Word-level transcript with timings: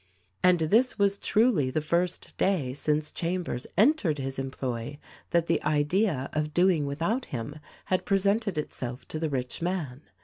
And 0.41 0.57
this 0.57 0.97
was 0.97 1.19
truly 1.19 1.69
the 1.69 1.79
first 1.79 2.35
day 2.37 2.73
since 2.73 3.11
Chambers 3.11 3.67
entered 3.77 4.17
his 4.17 4.39
employ 4.39 4.97
that 5.29 5.45
the 5.45 5.61
idea 5.61 6.27
of 6.33 6.55
doing 6.55 6.87
without 6.87 7.25
him 7.25 7.59
had 7.85 8.03
presented 8.03 8.57
itself 8.57 9.07
to 9.09 9.19
the 9.19 9.29
rich 9.29 9.61
man. 9.61 10.01